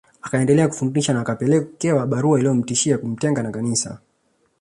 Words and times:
Akaendelea 0.21 0.67
kufundisha 0.67 1.13
na 1.13 1.19
akapelekewa 1.21 2.07
barua 2.07 2.39
iliyomtishia 2.39 2.97
kumtenga 2.97 3.43
na 3.43 3.51
Kanisa 3.51 3.99